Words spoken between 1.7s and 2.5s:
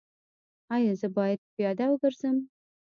وګرځم؟